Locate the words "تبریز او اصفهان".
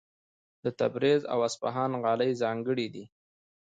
0.79-1.91